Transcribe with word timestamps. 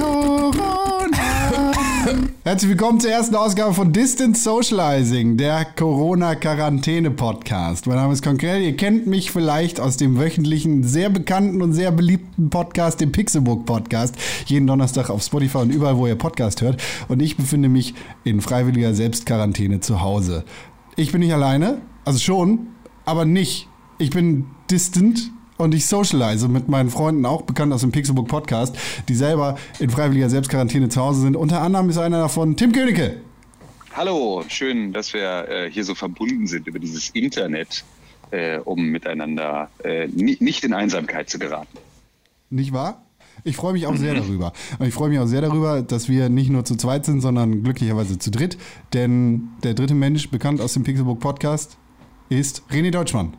Corona. 0.00 1.12
Herzlich 2.44 2.70
willkommen 2.70 3.00
zur 3.00 3.10
ersten 3.10 3.34
Ausgabe 3.34 3.74
von 3.74 3.92
Distance 3.92 4.42
Socializing, 4.42 5.36
der 5.36 5.66
Corona-Quarantäne-Podcast. 5.66 7.86
Mein 7.86 7.96
Name 7.96 8.14
ist 8.14 8.22
Konkrell. 8.22 8.62
Ihr 8.62 8.78
kennt 8.78 9.06
mich 9.06 9.30
vielleicht 9.30 9.78
aus 9.78 9.98
dem 9.98 10.18
wöchentlichen, 10.18 10.84
sehr 10.84 11.10
bekannten 11.10 11.60
und 11.60 11.74
sehr 11.74 11.92
beliebten 11.92 12.48
Podcast, 12.48 13.02
dem 13.02 13.12
Pixelbook-Podcast. 13.12 14.14
Jeden 14.46 14.66
Donnerstag 14.66 15.10
auf 15.10 15.22
Spotify 15.22 15.58
und 15.58 15.70
überall, 15.70 15.98
wo 15.98 16.06
ihr 16.06 16.16
Podcast 16.16 16.62
hört. 16.62 16.82
Und 17.08 17.20
ich 17.20 17.36
befinde 17.36 17.68
mich 17.68 17.92
in 18.24 18.40
freiwilliger 18.40 18.94
Selbstquarantäne 18.94 19.80
zu 19.80 20.00
Hause. 20.00 20.44
Ich 20.96 21.12
bin 21.12 21.20
nicht 21.20 21.34
alleine, 21.34 21.82
also 22.06 22.18
schon, 22.18 22.68
aber 23.04 23.26
nicht. 23.26 23.68
Ich 23.98 24.08
bin 24.08 24.46
distant 24.70 25.30
und 25.60 25.74
ich 25.74 25.86
socialize 25.86 26.48
mit 26.48 26.68
meinen 26.68 26.90
Freunden, 26.90 27.26
auch 27.26 27.42
bekannt 27.42 27.72
aus 27.72 27.82
dem 27.82 27.92
Pixelbook 27.92 28.28
Podcast, 28.28 28.76
die 29.08 29.14
selber 29.14 29.58
in 29.78 29.90
freiwilliger 29.90 30.30
Selbstquarantäne 30.30 30.88
zu 30.88 31.00
Hause 31.00 31.20
sind. 31.20 31.36
Unter 31.36 31.60
anderem 31.60 31.88
ist 31.90 31.98
einer 31.98 32.18
davon 32.18 32.56
Tim 32.56 32.72
Königke. 32.72 33.20
Hallo, 33.92 34.42
schön, 34.48 34.92
dass 34.92 35.12
wir 35.12 35.48
äh, 35.48 35.70
hier 35.70 35.84
so 35.84 35.94
verbunden 35.94 36.46
sind 36.46 36.66
über 36.66 36.78
dieses 36.78 37.10
Internet, 37.10 37.84
äh, 38.30 38.58
um 38.58 38.86
miteinander 38.86 39.68
äh, 39.84 40.06
nicht 40.08 40.64
in 40.64 40.72
Einsamkeit 40.72 41.28
zu 41.28 41.38
geraten. 41.38 41.78
Nicht 42.48 42.72
wahr? 42.72 43.02
Ich 43.44 43.56
freue 43.56 43.72
mich 43.72 43.86
auch 43.86 43.96
sehr 43.96 44.14
darüber. 44.14 44.52
Und 44.78 44.86
ich 44.86 44.94
freue 44.94 45.08
mich 45.08 45.18
auch 45.18 45.26
sehr 45.26 45.40
darüber, 45.40 45.82
dass 45.82 46.08
wir 46.08 46.28
nicht 46.28 46.50
nur 46.50 46.64
zu 46.64 46.76
zweit 46.76 47.04
sind, 47.04 47.20
sondern 47.20 47.62
glücklicherweise 47.62 48.18
zu 48.18 48.30
dritt. 48.30 48.58
Denn 48.92 49.48
der 49.62 49.74
dritte 49.74 49.94
Mensch, 49.94 50.30
bekannt 50.30 50.60
aus 50.60 50.74
dem 50.74 50.84
Pixelbook 50.84 51.20
Podcast, 51.20 51.78
ist 52.28 52.62
René 52.70 52.90
Deutschmann. 52.90 53.34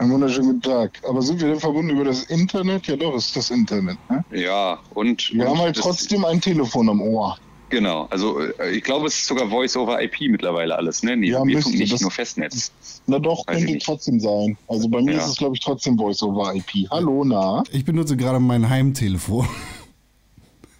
Einen 0.00 0.12
wunderschönen 0.12 0.46
guten 0.48 0.62
Tag. 0.62 0.92
Aber 1.06 1.20
sind 1.20 1.40
wir 1.42 1.48
denn 1.48 1.60
verbunden 1.60 1.90
über 1.90 2.04
das 2.04 2.22
Internet? 2.24 2.86
Ja, 2.86 2.96
doch, 2.96 3.14
ist 3.16 3.36
das 3.36 3.50
Internet. 3.50 3.98
Ne? 4.08 4.24
Ja, 4.32 4.78
und. 4.94 5.30
Wir 5.34 5.42
und 5.42 5.48
haben 5.50 5.58
halt 5.58 5.76
trotzdem 5.76 6.24
ein 6.24 6.40
Telefon 6.40 6.88
am 6.88 7.02
Ohr. 7.02 7.36
Genau, 7.68 8.06
also 8.10 8.40
äh, 8.40 8.70
ich 8.76 8.82
glaube, 8.82 9.06
es 9.06 9.14
ist 9.16 9.26
sogar 9.26 9.48
Voice-over-IP 9.48 10.22
mittlerweile 10.30 10.74
alles, 10.74 11.02
ne? 11.04 11.16
Nee, 11.18 11.28
ja, 11.30 11.44
wir 11.44 11.54
müsste, 11.54 11.70
nicht 11.76 11.92
das, 11.92 12.00
nur 12.00 12.10
Festnetz. 12.10 12.72
Na 13.06 13.18
doch, 13.18 13.46
Weiß 13.46 13.58
könnte 13.58 13.78
trotzdem 13.78 14.18
sein. 14.18 14.56
Also 14.68 14.88
bei 14.88 15.02
mir 15.02 15.12
Ja. 15.12 15.18
ist 15.18 15.26
es, 15.28 15.36
glaube 15.36 15.54
ich, 15.54 15.60
trotzdem 15.60 15.96
Voice-over-IP. 15.98 16.90
Hallo, 16.90 17.22
na? 17.24 17.62
Ich 17.70 17.84
benutze 17.84 18.16
gerade 18.16 18.40
mein 18.40 18.68
Heimtelefon. 18.70 19.46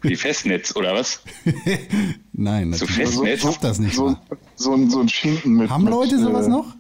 Wie 0.03 0.17
Festnetz, 0.17 0.75
oder 0.75 0.95
was? 0.95 1.21
Nein, 2.33 2.73
So 2.73 2.87
natürlich. 2.87 2.97
Festnetz? 3.11 3.35
Ich 3.37 3.43
schaff 3.43 3.59
das 3.59 3.79
nicht 3.79 3.95
So, 3.95 4.07
mal. 4.07 4.17
so, 4.57 4.73
ein- 4.73 4.91
so 4.91 4.99
ein 5.01 5.09
Schinken 5.11 5.53
mit. 5.57 5.69
Haben 5.71 5.85
mit, 5.85 5.93
Leute 5.93 6.19
sowas 6.19 6.47
äh, 6.47 6.51
noch? 6.51 6.75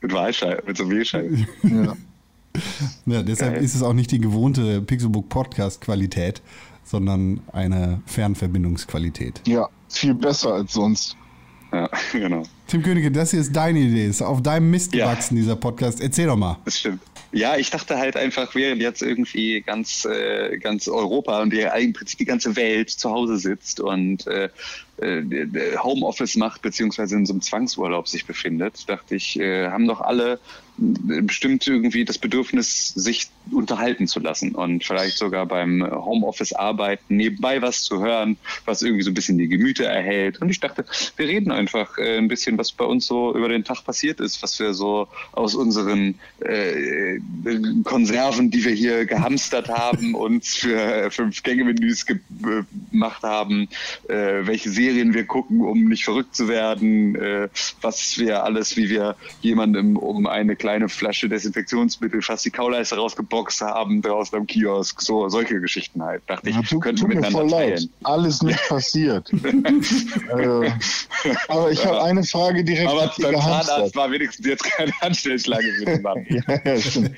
Mit 0.00 0.12
Wahlscheibe, 0.12 0.62
mit 0.66 0.76
so 0.76 0.88
Wählscheibe. 0.90 1.46
Ja. 1.62 1.96
Ja, 3.04 3.22
deshalb 3.22 3.56
Geil. 3.56 3.64
ist 3.64 3.74
es 3.74 3.82
auch 3.82 3.92
nicht 3.92 4.10
die 4.10 4.18
gewohnte 4.18 4.80
Pixelbook 4.80 5.28
Podcast 5.28 5.82
Qualität, 5.82 6.40
sondern 6.84 7.40
eine 7.52 8.00
Fernverbindungsqualität. 8.06 9.42
ja, 9.46 9.68
viel 9.90 10.14
besser 10.14 10.54
als 10.54 10.72
sonst. 10.72 11.16
Ja, 11.70 11.86
genau. 12.12 12.44
Tim 12.66 12.82
Königke, 12.82 13.10
das 13.10 13.32
hier 13.32 13.40
ist 13.40 13.54
deine 13.54 13.80
Idee, 13.80 14.06
ist 14.06 14.22
auf 14.22 14.40
deinem 14.42 14.70
Mist 14.70 14.94
Ja. 14.94 15.04
gewachsen, 15.10 15.36
dieser 15.36 15.56
Podcast. 15.56 16.00
Erzähl 16.00 16.28
doch 16.28 16.36
mal. 16.36 16.56
Das 16.64 16.78
stimmt. 16.78 17.02
Ja, 17.36 17.58
ich 17.58 17.68
dachte 17.68 17.98
halt 17.98 18.16
einfach, 18.16 18.54
während 18.54 18.80
jetzt 18.80 19.02
irgendwie 19.02 19.60
ganz, 19.60 20.06
äh, 20.06 20.56
ganz 20.56 20.88
Europa 20.88 21.42
und 21.42 21.52
die, 21.52 21.60
im 21.60 21.92
Prinzip 21.92 22.18
die 22.18 22.24
ganze 22.24 22.56
Welt 22.56 22.88
zu 22.88 23.10
Hause 23.10 23.36
sitzt 23.36 23.78
und 23.78 24.26
äh, 24.26 24.48
äh, 24.98 25.76
Homeoffice 25.78 26.36
macht, 26.36 26.62
beziehungsweise 26.62 27.16
in 27.16 27.26
so 27.26 27.34
einem 27.34 27.42
Zwangsurlaub 27.42 28.08
sich 28.08 28.26
befindet, 28.26 28.88
dachte 28.88 29.16
ich, 29.16 29.38
äh, 29.38 29.68
haben 29.68 29.86
doch 29.86 30.00
alle 30.00 30.40
äh, 30.78 31.20
bestimmt 31.22 31.66
irgendwie 31.66 32.04
das 32.04 32.18
Bedürfnis, 32.18 32.88
sich 32.88 33.28
unterhalten 33.50 34.06
zu 34.06 34.20
lassen 34.20 34.54
und 34.54 34.84
vielleicht 34.84 35.18
sogar 35.18 35.46
beim 35.46 35.82
Homeoffice 35.82 36.52
arbeiten, 36.52 37.16
nebenbei 37.16 37.62
was 37.62 37.82
zu 37.82 38.00
hören, 38.00 38.38
was 38.64 38.82
irgendwie 38.82 39.02
so 39.02 39.10
ein 39.10 39.14
bisschen 39.14 39.38
die 39.38 39.48
Gemüter 39.48 39.84
erhält. 39.84 40.40
Und 40.40 40.48
ich 40.50 40.60
dachte, 40.60 40.84
wir 41.16 41.28
reden 41.28 41.50
einfach 41.50 41.98
äh, 41.98 42.16
ein 42.16 42.28
bisschen, 42.28 42.56
was 42.58 42.72
bei 42.72 42.84
uns 42.84 43.06
so 43.06 43.34
über 43.34 43.48
den 43.48 43.64
Tag 43.64 43.84
passiert 43.84 44.20
ist, 44.20 44.42
was 44.42 44.58
wir 44.58 44.72
so 44.72 45.08
aus 45.32 45.54
unseren 45.54 46.18
äh, 46.40 47.18
Konserven, 47.84 48.50
die 48.50 48.64
wir 48.64 48.72
hier 48.72 49.06
gehamstert 49.06 49.68
haben, 49.68 50.14
uns 50.14 50.56
für 50.56 51.10
fünf 51.10 51.42
Gänge-Menüs 51.42 52.06
ge 52.06 52.18
gemacht 52.96 53.22
haben, 53.22 53.68
äh, 54.08 54.46
welche 54.46 54.70
Serien 54.70 55.14
wir 55.14 55.24
gucken, 55.24 55.60
um 55.60 55.84
nicht 55.84 56.04
verrückt 56.04 56.34
zu 56.34 56.48
werden, 56.48 57.14
äh, 57.16 57.48
was 57.82 58.18
wir 58.18 58.42
alles, 58.44 58.76
wie 58.76 58.88
wir 58.88 59.16
jemandem 59.42 59.96
um 59.96 60.26
eine 60.26 60.56
kleine 60.56 60.88
Flasche 60.88 61.28
Desinfektionsmittel 61.28 62.22
fast 62.22 62.44
die 62.44 62.50
Kauleiste 62.50 62.96
rausgeboxt 62.96 63.60
haben, 63.60 64.02
draußen 64.02 64.38
am 64.38 64.46
Kiosk, 64.46 65.00
so 65.02 65.28
solche 65.28 65.60
Geschichten 65.60 66.02
halt. 66.02 66.22
Dachte 66.26 66.48
ich, 66.50 66.56
Ja, 66.56 66.62
tut, 66.62 66.82
könnten 66.82 67.00
tut 67.02 67.10
wir 67.10 67.16
mir 67.20 67.30
voll 67.30 67.44
miteinander 67.44 67.66
leid. 67.66 67.76
teilen. 67.78 67.92
Alles 68.02 68.42
nicht 68.42 68.60
passiert. 68.68 69.30
äh, 69.32 70.70
aber 71.48 71.70
ich 71.70 71.84
habe 71.84 72.02
eine 72.02 72.22
Frage 72.24 72.64
direkt 72.64 72.88
Aber 72.90 73.12
beim 73.20 73.34
Zahnarzt 73.40 73.94
war 73.96 74.10
wenigstens 74.10 74.46
jetzt 74.46 74.64
keine 74.64 74.92
Anstellschlange 75.00 75.72
für 75.78 75.84
den 75.84 76.02
Mann. 76.02 76.26
Ja, 76.36 76.42
ja, 76.64 76.80
stimmt. 76.80 77.12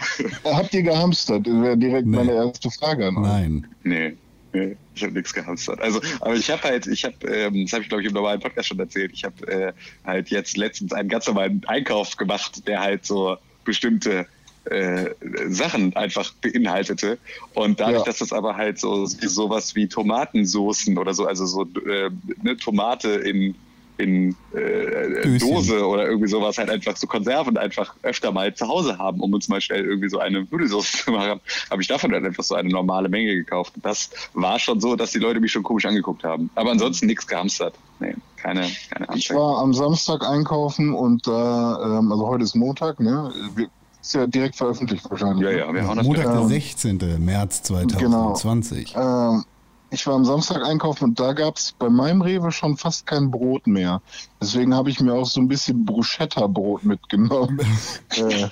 habt 0.45 0.75
ihr 0.75 0.83
gehamstert? 0.83 1.47
Das 1.47 1.55
wäre 1.55 1.77
direkt 1.77 2.07
Nee. 2.07 2.17
meine 2.17 2.33
erste 2.33 2.71
Frage 2.71 3.07
an 3.09 3.17
euch. 3.17 3.23
Nein. 3.23 3.67
Nee, 3.85 4.17
nee, 4.53 4.77
ich 4.95 5.03
habe 5.03 5.13
nichts 5.13 5.33
gehamstert. 5.33 5.81
Also, 5.81 6.01
aber 6.21 6.35
ich 6.35 6.51
habe 6.51 6.63
halt, 6.63 6.87
ich 6.87 7.05
habe, 7.05 7.15
ähm, 7.27 7.65
das 7.65 7.73
habe 7.73 7.83
ich 7.83 7.89
glaube 7.89 8.03
ich 8.03 8.09
im 8.09 8.15
normalen 8.15 8.41
Podcast 8.41 8.69
schon 8.69 8.79
erzählt, 8.79 9.13
ich 9.13 9.25
habe 9.25 9.47
äh, 9.47 9.73
halt 10.05 10.31
jetzt 10.31 10.57
letztens 10.57 10.93
einen 10.93 11.09
ganz 11.09 11.27
normalen 11.27 11.63
Einkauf 11.67 12.17
gemacht, 12.17 12.67
der 12.67 12.81
halt 12.81 13.05
so 13.05 13.37
bestimmte 13.65 14.27
äh, 14.65 15.11
Sachen 15.49 15.95
einfach 15.97 16.33
beinhaltete. 16.43 17.19
Und 17.55 17.81
dadurch, 17.81 17.99
Ja. 18.01 18.05
dass 18.05 18.19
das 18.19 18.33
aber 18.33 18.57
halt 18.57 18.79
so 18.79 19.07
sowas 19.07 19.75
wie 19.75 19.89
Tomatensoßen 19.89 20.99
oder 20.99 21.15
so, 21.15 21.27
also 21.27 21.47
so 21.47 21.63
äh, 21.87 22.11
eine 22.41 22.57
Tomate 22.57 23.09
in 23.11 23.55
in 23.99 24.37
äh, 24.55 25.23
Döschen. 25.23 25.39
Dose 25.41 25.87
oder 25.87 26.07
irgendwie 26.07 26.29
sowas 26.29 26.57
halt 26.57 26.71
einfach 26.71 26.97
so 26.97 27.07
Konserven 27.07 27.57
einfach 27.59 27.95
öfter 28.03 28.33
mal 28.33 28.55
zu 28.55 28.67
Hause 28.69 28.97
haben, 28.97 29.21
um 29.21 29.33
uns 29.35 29.49
mal 29.49 29.61
schnell 29.61 29.85
irgendwie 29.85 30.09
so 30.09 30.19
eine 30.21 30.47
Nudelsauce 30.51 30.93
zu 31.05 31.11
machen, 31.11 31.41
habe 31.71 31.83
ich 31.83 31.89
davon 31.89 32.11
dann 32.13 32.25
einfach 32.25 32.45
so 32.45 32.55
eine 32.55 32.69
normale 32.69 33.09
Menge 33.09 33.35
gekauft. 33.35 33.73
Und 33.77 33.85
das 33.85 34.11
war 34.35 34.59
schon 34.59 34.81
so, 34.81 34.97
dass 34.97 35.11
die 35.11 35.19
Leute 35.19 35.41
mich 35.41 35.53
schon 35.53 35.63
komisch 35.65 35.85
angeguckt 35.85 36.25
haben. 36.25 36.49
Aber 36.55 36.71
ansonsten 36.71 37.07
nichts 37.07 37.27
gehamstert. 37.27 37.75
Nee, 38.01 38.15
keine, 38.37 38.61
keine 38.91 39.05
Ich 39.17 39.31
Anzeige. 39.31 39.41
war 39.41 39.59
am 39.59 39.75
Samstag 39.75 40.23
einkaufen 40.25 40.95
und 40.95 41.27
da, 41.27 41.99
ähm, 41.99 42.13
also 42.13 42.27
heute 42.29 42.45
ist 42.45 42.55
Montag, 42.55 43.01
ne? 43.01 43.33
Wir- 43.57 43.69
Ist 44.01 44.15
ja 44.15 44.27
direkt 44.29 44.55
veröffentlicht 44.55 45.11
wahrscheinlich. 45.11 45.43
Ja, 45.45 45.51
ne? 45.51 45.59
ja, 45.59 45.73
wir 45.75 45.87
hauen 45.89 45.97
das 45.97 46.07
Montag, 46.07 46.25
der 46.27 46.41
Ähm, 46.43 46.49
16. 46.49 47.25
März 47.25 47.63
2020. 47.65 48.95
Ähm, 48.97 49.45
ich 49.91 50.07
war 50.07 50.15
am 50.15 50.25
Samstag 50.25 50.65
einkaufen 50.65 51.05
und 51.05 51.21
da 51.21 51.33
gab 51.33 51.57
es 51.57 51.73
bei 51.73 51.89
meinem 51.89 52.23
Rewe 52.23 52.53
schon 52.53 52.77
fast 52.77 53.07
kein 53.07 53.31
Brot 53.31 53.67
mehr. 53.67 54.03
Deswegen 54.41 54.75
habe 54.75 54.91
ich 54.91 55.01
mir 55.01 55.15
auch 55.15 55.27
so 55.27 55.41
ein 55.41 55.49
bisschen 55.49 55.85
Bruschetta-Brot 55.85 56.85
mitgenommen. 56.85 57.61
äh, 58.17 58.49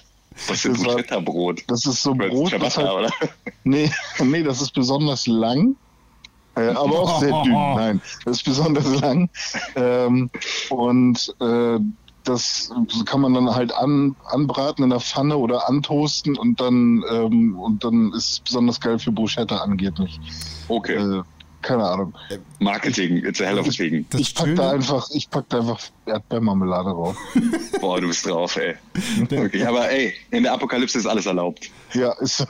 Was 0.48 0.64
ist 0.64 0.66
das 0.66 0.82
Bruschetta-Brot? 0.82 1.64
das 1.66 1.84
ist 1.86 2.02
so 2.02 2.14
Brot, 2.14 2.52
das 2.52 2.74
Ciabatta, 2.74 2.82
halt, 2.82 3.12
oder? 3.20 3.30
nee, 3.64 3.91
nee, 4.22 4.42
das 4.42 4.62
ist 4.62 4.72
besonders 4.72 5.26
lang. 5.26 5.76
Äh, 6.56 6.69
aber 6.69 7.00
auch 7.00 7.20
sehr 7.20 7.42
dünn. 7.42 7.53
Nein, 7.76 8.00
das 8.24 8.38
ist 8.38 8.44
besonders 8.44 9.00
lang. 9.00 9.28
Ähm, 9.74 10.30
und 10.70 11.34
äh, 11.41 11.78
das 12.26 12.70
kann 13.06 13.20
man 13.20 13.34
dann 13.34 13.54
halt 13.54 13.72
an, 13.75 14.14
anbraten 14.26 14.84
in 14.84 14.91
der 14.91 15.00
Pfanne 15.00 15.37
oder 15.37 15.69
antoasten 15.69 16.37
und 16.37 16.60
dann, 16.60 17.03
ähm, 17.10 17.59
und 17.59 17.82
dann 17.84 18.12
ist 18.12 18.31
es 18.32 18.41
besonders 18.41 18.81
geil 18.81 18.98
für 18.98 19.12
Bruschetta 19.12 19.56
angeblich. 19.59 20.20
Okay, 20.69 20.94
Äh, 20.97 21.22
keine 21.62 21.84
Ahnung. 21.84 22.15
Marketing, 22.60 23.16
it's 23.25 23.41
a 23.41 23.44
hell 23.47 23.59
of 23.59 23.66
a 23.66 23.70
thing. 23.70 24.06
Das 24.10 24.20
ich 24.20 24.34
pack 24.34 24.54
da 24.54 24.70
einfach, 24.70 25.09
ich 25.12 25.28
pack 25.28 25.48
da 25.48 25.59
einfach 25.59 25.81
Erdbeermarmelade 26.04 26.91
drauf. 26.91 27.16
Boah, 27.81 28.00
du 28.00 28.06
bist 28.06 28.25
drauf, 28.25 28.56
ey. 28.56 28.75
Wirklich. 29.28 29.66
Aber 29.66 29.91
ey, 29.91 30.12
in 30.31 30.44
der 30.44 30.53
Apokalypse 30.53 30.98
ist 30.98 31.06
alles 31.06 31.26
erlaubt. 31.26 31.69
Ja, 31.92 32.12
ist 32.20 32.47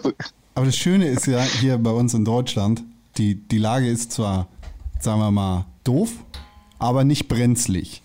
aber 0.54 0.66
das 0.66 0.76
Schöne 0.76 1.06
ist 1.08 1.26
ja 1.26 1.40
hier 1.40 1.78
bei 1.78 1.90
uns 1.90 2.14
in 2.14 2.24
Deutschland, 2.24 2.82
die, 3.18 3.34
die 3.36 3.58
Lage 3.58 3.88
ist 3.88 4.12
zwar, 4.12 4.48
sagen 5.00 5.20
wir 5.20 5.30
mal, 5.30 5.66
doof, 5.84 6.10
aber 6.78 7.04
nicht 7.04 7.28
brenzlig. 7.28 8.02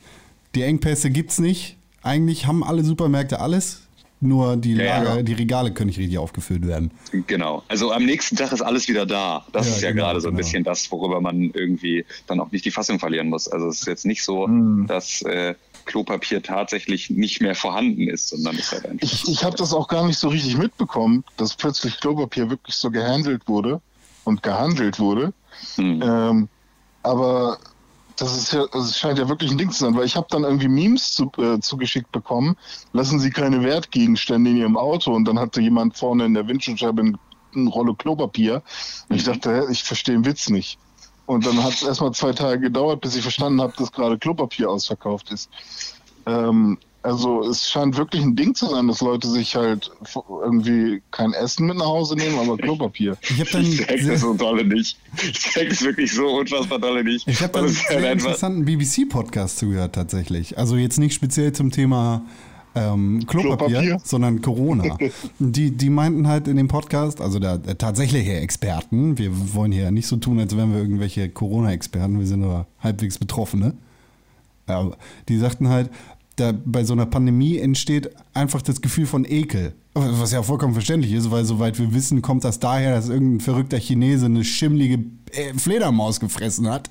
Die 0.56 0.63
Engpässe 0.63 1.09
gibt's 1.09 1.39
nicht. 1.39 1.77
Eigentlich 2.03 2.48
haben 2.48 2.63
alle 2.63 2.83
Supermärkte 2.83 3.39
alles, 3.39 3.81
nur 4.19 4.57
die, 4.57 4.74
Ja, 4.74 4.83
ja. 4.83 5.03
Lager, 5.03 5.24
die 5.24 5.33
Regale 5.33 5.71
können 5.71 5.88
nicht 5.88 6.00
richtig 6.00 6.18
aufgefüllt 6.18 6.68
werden. 6.68 6.92
Genau. 7.27 7.63
Also 7.68 7.92
am 7.92 8.06
nächsten 8.06 8.36
Tag 8.36 8.51
ist 8.51 8.62
alles 8.62 8.88
wieder 8.88 9.06
da. 9.06 9.45
Das 9.51 9.68
Ja, 9.68 9.75
ist 9.75 9.81
ja 9.81 9.92
genau, 9.92 10.03
gerade 10.06 10.21
so 10.21 10.27
ein 10.27 10.31
genau. 10.36 10.38
bisschen 10.45 10.63
das, 10.63 10.92
worüber 10.92 11.21
man 11.21 11.51
irgendwie 11.53 12.06
dann 12.27 12.39
auch 12.39 12.51
nicht 12.51 12.65
die 12.65 12.71
Fassung 12.71 13.00
verlieren 13.00 13.30
muss. 13.30 13.48
Also 13.48 13.68
es 13.68 13.81
ist 13.81 13.88
jetzt 13.88 14.06
nicht 14.06 14.24
so, 14.24 14.48
Mhm. 14.48 14.88
dass 14.88 15.21
äh, 15.24 15.56
Klopapier 15.86 16.44
tatsächlich 16.44 17.09
nicht 17.09 17.42
mehr 17.42 17.56
vorhanden 17.56 18.07
ist, 18.07 18.30
sondern 18.30 18.56
es 18.56 18.62
ist 18.65 18.71
halt 18.74 18.86
einfach. 18.88 19.03
Ich, 19.03 19.27
ich 19.27 19.44
habe 19.44 19.56
das 19.56 19.74
auch 19.74 19.88
gar 19.88 20.06
nicht 20.06 20.19
so 20.19 20.27
richtig 20.30 20.57
mitbekommen, 20.57 21.24
dass 21.38 21.56
plötzlich 21.56 22.00
Klopapier 22.00 22.50
wirklich 22.50 22.75
so 22.75 22.92
gehandelt 22.92 23.48
wurde 23.48 23.81
und 24.24 24.44
gehandelt 24.44 25.00
wurde. 25.00 25.33
Hm. 25.75 26.01
Ähm, 26.03 26.50
aber 27.03 27.57
das 28.22 28.38
ist 28.38 28.54
ja, 28.54 28.62
also 28.72 28.82
es 28.82 29.00
scheint 29.00 29.18
ja 29.18 29.28
wirklich 29.28 29.50
ein 29.50 29.58
Ding 29.58 29.72
zu 29.72 29.84
sein, 29.84 29.96
weil 29.96 30.06
ich 30.06 30.16
habe 30.16 30.28
dann 30.30 30.44
irgendwie 30.44 30.68
Memes 30.68 31.14
zu, 31.14 31.32
äh, 31.40 31.60
zugeschickt 31.60 32.12
bekommen. 32.12 32.56
Lassen 32.94 33.20
Sie 33.20 33.32
keine 33.32 33.64
Wertgegenstände 33.64 34.52
in 34.52 34.58
Ihrem 34.58 34.78
Auto 34.78 35.12
und 35.12 35.26
dann 35.26 35.40
hatte 35.40 35.60
jemand 35.60 35.98
vorne 35.98 36.26
in 36.26 36.36
der 36.36 36.48
Windschutzscheibe 36.48 37.02
ein, 37.02 37.18
eine 37.56 37.70
Rolle 37.70 37.96
Klopapier. 37.96 38.62
Und 39.10 39.16
ich 39.16 39.24
dachte, 39.24 39.52
hä, 39.52 39.72
ich 39.72 39.84
verstehe 39.84 40.14
den 40.14 40.26
Witz 40.26 40.50
nicht. 40.50 40.78
Und 41.26 41.48
dann 41.48 41.64
hat 41.64 41.74
es 41.74 41.82
erstmal 41.82 42.12
zwei 42.12 42.32
Tage 42.32 42.60
gedauert, 42.60 43.02
bis 43.02 43.16
ich 43.16 43.24
verstanden 43.24 43.60
habe, 43.60 43.74
dass 43.76 43.92
gerade 43.92 44.20
Klopapier 44.20 44.70
ausverkauft 44.70 45.32
ist. 45.32 45.50
Ähm, 46.28 46.78
also 47.03 47.48
es 47.50 47.69
scheint 47.69 47.98
wirklich 47.98 48.21
ein 48.21 48.36
Ding 48.36 48.53
zu 48.53 48.68
sein, 48.68 48.88
dass 48.88 49.01
Leute 49.01 49.27
sich 49.27 49.56
halt 49.56 49.92
irgendwie 50.44 51.01
kein 51.12 51.33
Essen 51.33 51.68
mit 51.68 51.77
nach 51.77 51.86
Hause 51.86 52.15
nehmen, 52.15 52.38
aber 52.38 52.57
Klopapier. 52.57 53.18
Ich 53.21 53.39
habe 53.39 53.50
dann 53.51 53.63
ich 53.63 53.86
check 53.86 54.07
das 54.07 54.21
so 54.21 54.33
dolle 54.33 54.63
nicht. 54.63 54.98
Ich 55.21 55.33
check 55.33 55.71
es 55.71 55.81
wirklich 55.83 56.13
so 56.13 56.27
unfassbar 56.27 56.80
dolle 56.80 57.03
nicht. 57.03 57.27
Ich 57.27 57.42
habe 57.42 57.53
dann 57.53 57.65
einen 57.65 57.75
halt 57.75 58.01
sehr 58.01 58.12
interessanten 58.12 58.65
BBC-Podcast 58.65 59.57
zugehört 59.57 59.95
tatsächlich. 59.95 60.57
Also 60.57 60.75
jetzt 60.75 61.00
nicht 61.00 61.15
speziell 61.15 61.53
zum 61.53 61.71
Thema 61.71 62.24
ähm, 62.75 63.25
Klopapier, 63.25 63.68
Klopapier, 63.68 64.00
sondern 64.03 64.42
Corona. 64.42 64.98
die, 65.39 65.71
die 65.71 65.89
meinten 65.89 66.27
halt 66.27 66.48
in 66.48 66.57
dem 66.57 66.68
Podcast, 66.68 67.19
also 67.19 67.39
der, 67.39 67.57
der 67.57 67.77
tatsächliche 67.77 68.36
Experten, 68.36 69.18
wir 69.18 69.31
wollen 69.53 69.71
hier 69.71 69.92
nicht 69.92 70.07
so 70.07 70.18
tun, 70.18 70.39
als 70.39 70.56
wären 70.56 70.71
wir 70.71 70.80
irgendwelche 70.80 71.30
Corona-Experten, 71.30 72.19
wir 72.19 72.27
sind 72.27 72.42
nur 72.42 72.68
halbwegs 72.80 73.18
Betroffene. 73.18 73.74
Aber 74.68 74.95
die 75.27 75.38
sagten 75.38 75.68
halt, 75.68 75.89
da 76.36 76.54
bei 76.66 76.83
so 76.83 76.94
einer 76.94 77.06
Pandemie 77.06 77.57
entsteht 77.57 78.10
einfach 78.33 78.62
das 78.62 78.81
Gefühl 78.81 79.06
von 79.06 79.25
Ekel. 79.25 79.74
Was 79.94 80.31
ja 80.31 80.42
vollkommen 80.42 80.74
verständlich 80.74 81.12
ist, 81.12 81.31
weil 81.31 81.44
soweit 81.44 81.78
wir 81.78 81.94
wissen, 81.94 82.22
kommt 82.22 82.45
das 82.45 82.60
daher, 82.60 82.95
dass 82.95 83.10
irgendein 83.10 83.42
verrückter 83.42 83.78
Chinese 83.78 84.28
eine 84.28 84.45
schimmlige 84.45 85.04
äh, 85.33 85.54
Fledermaus 85.54 86.22
gefressen 86.22 86.69
hat. 86.69 86.89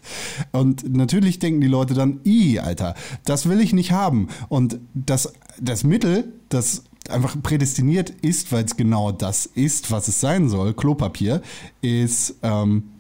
Und 0.53 0.95
natürlich 0.95 1.39
denken 1.39 1.63
die 1.63 1.67
Leute 1.67 1.95
dann, 1.95 2.21
i, 2.27 2.59
Alter, 2.59 2.95
das 3.25 3.49
will 3.49 3.61
ich 3.61 3.73
nicht 3.73 3.93
haben. 3.93 4.29
Und 4.51 4.79
das, 4.93 5.33
das 5.59 5.83
Mittel, 5.83 6.33
das 6.51 6.85
einfach 7.09 7.41
prädestiniert 7.43 8.11
ist, 8.11 8.53
weil 8.53 8.65
es 8.65 8.77
genau 8.77 9.13
das 9.13 9.47
ist, 9.47 9.91
was 9.91 10.09
es 10.09 10.21
sein 10.21 10.51
soll, 10.51 10.75
Klopapier, 10.75 11.41
ist 11.81 12.35
ähm, 12.43 12.91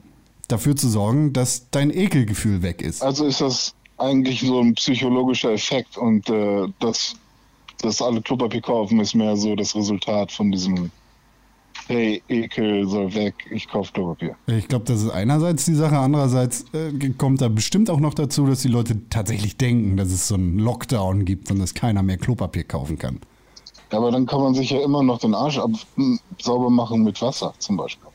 dafür 0.48 0.76
zu 0.76 0.88
sorgen, 0.88 1.32
dass 1.32 1.70
dein 1.70 1.90
Ekelgefühl 1.90 2.62
weg 2.62 2.80
ist. 2.82 3.02
Also 3.02 3.26
ist 3.26 3.40
das 3.40 3.74
eigentlich 4.00 4.40
so 4.40 4.60
ein 4.60 4.74
psychologischer 4.74 5.52
Effekt 5.52 5.96
und 5.96 6.28
äh, 6.28 6.66
das, 6.80 7.14
dass 7.82 8.00
alle 8.02 8.20
Klopapier 8.20 8.60
kaufen, 8.60 9.00
ist 9.00 9.14
mehr 9.14 9.36
so 9.36 9.54
das 9.54 9.74
Resultat 9.74 10.32
von 10.32 10.50
diesem 10.50 10.90
hey, 11.86 12.22
Ekel 12.28 12.86
soll 12.88 13.12
weg, 13.14 13.34
ich 13.50 13.68
kaufe 13.68 13.92
Klopapier. 13.92 14.36
Ich 14.46 14.68
glaube, 14.68 14.84
das 14.84 15.02
ist 15.02 15.10
einerseits 15.10 15.64
die 15.64 15.74
Sache, 15.74 15.98
andererseits 15.98 16.64
äh, 16.72 17.10
kommt 17.18 17.40
da 17.40 17.48
bestimmt 17.48 17.90
auch 17.90 18.00
noch 18.00 18.14
dazu, 18.14 18.46
dass 18.46 18.62
die 18.62 18.68
Leute 18.68 19.08
tatsächlich 19.10 19.56
denken, 19.56 19.96
dass 19.96 20.08
es 20.08 20.28
so 20.28 20.36
einen 20.36 20.58
Lockdown 20.58 21.24
gibt 21.24 21.50
und 21.50 21.58
dass 21.58 21.74
keiner 21.74 22.02
mehr 22.02 22.16
Klopapier 22.16 22.64
kaufen 22.64 22.98
kann. 22.98 23.20
Ja, 23.90 23.98
aber 23.98 24.12
dann 24.12 24.26
kann 24.26 24.40
man 24.40 24.54
sich 24.54 24.70
ja 24.70 24.80
immer 24.80 25.02
noch 25.02 25.18
den 25.18 25.34
Arsch 25.34 25.58
ab 25.58 25.70
sauber 26.40 26.70
machen 26.70 27.02
mit 27.02 27.20
Wasser 27.20 27.52
zum 27.58 27.76
Beispiel. 27.76 28.08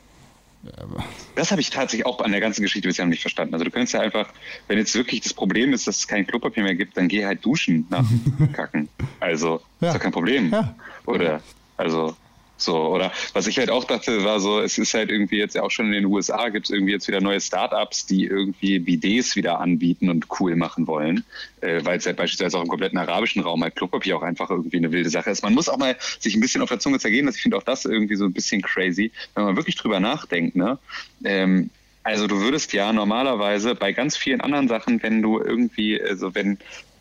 Das 1.34 1.50
habe 1.50 1.60
ich 1.60 1.70
tatsächlich 1.70 2.06
auch 2.06 2.20
an 2.20 2.32
der 2.32 2.40
ganzen 2.40 2.62
Geschichte 2.62 2.88
bisher 2.88 3.04
noch 3.04 3.10
nicht 3.10 3.20
verstanden. 3.20 3.54
Also 3.54 3.64
du 3.64 3.70
könntest 3.70 3.94
ja 3.94 4.00
einfach, 4.00 4.28
wenn 4.68 4.78
jetzt 4.78 4.94
wirklich 4.94 5.20
das 5.20 5.34
Problem 5.34 5.72
ist, 5.72 5.86
dass 5.86 5.98
es 5.98 6.08
kein 6.08 6.26
Klopapier 6.26 6.62
mehr 6.62 6.74
gibt, 6.74 6.96
dann 6.96 7.08
geh 7.08 7.24
halt 7.24 7.44
duschen 7.44 7.86
nach 7.90 8.04
Kacken. 8.52 8.88
Also, 9.20 9.60
ja. 9.80 9.88
ist 9.88 9.94
doch 9.94 10.00
kein 10.00 10.12
Problem. 10.12 10.50
Ja. 10.50 10.74
Oder, 11.06 11.40
also, 11.76 12.16
so, 12.56 12.88
oder 12.88 13.12
was 13.34 13.46
ich 13.46 13.58
halt 13.58 13.70
auch 13.70 13.84
dachte, 13.84 14.24
war 14.24 14.40
so, 14.40 14.60
es 14.60 14.78
ist 14.78 14.94
halt 14.94 15.10
irgendwie 15.10 15.36
jetzt 15.36 15.58
auch 15.58 15.70
schon 15.70 15.86
in 15.86 15.92
den 15.92 16.04
USA 16.06 16.48
gibt 16.48 16.66
es 16.66 16.70
irgendwie 16.70 16.92
jetzt 16.92 17.06
wieder 17.06 17.20
neue 17.20 17.40
Startups, 17.40 18.06
die 18.06 18.24
irgendwie 18.24 18.78
Bidets 18.78 19.36
wieder 19.36 19.60
anbieten 19.60 20.08
und 20.08 20.26
cool 20.40 20.56
machen 20.56 20.86
wollen, 20.86 21.24
äh, 21.60 21.84
weil 21.84 21.98
es 21.98 22.06
halt 22.06 22.16
beispielsweise 22.16 22.58
auch 22.58 22.62
im 22.62 22.68
kompletten 22.68 22.98
arabischen 22.98 23.42
Raum 23.42 23.62
halt 23.62 23.76
Klopapier 23.76 24.16
auch 24.16 24.22
einfach 24.22 24.50
irgendwie 24.50 24.78
eine 24.78 24.90
wilde 24.92 25.10
Sache 25.10 25.30
ist. 25.30 25.42
Man 25.42 25.54
muss 25.54 25.68
auch 25.68 25.78
mal 25.78 25.96
sich 26.18 26.34
ein 26.34 26.40
bisschen 26.40 26.62
auf 26.62 26.68
der 26.70 26.78
Zunge 26.78 26.98
zergehen, 26.98 27.26
dass 27.26 27.36
ich 27.36 27.42
finde 27.42 27.58
auch 27.58 27.62
das 27.62 27.84
irgendwie 27.84 28.16
so 28.16 28.24
ein 28.24 28.32
bisschen 28.32 28.62
crazy, 28.62 29.12
wenn 29.34 29.44
man 29.44 29.56
wirklich 29.56 29.76
drüber 29.76 30.00
nachdenkt, 30.00 30.56
ne? 30.56 30.78
Ähm, 31.24 31.70
also 32.06 32.28
du 32.28 32.40
würdest 32.40 32.72
ja 32.72 32.92
normalerweise 32.92 33.74
bei 33.74 33.92
ganz 33.92 34.16
vielen 34.16 34.40
anderen 34.40 34.68
Sachen, 34.68 35.02
wenn 35.02 35.22
du 35.22 35.40
irgendwie, 35.40 36.00
also 36.00 36.36
wenn 36.36 36.56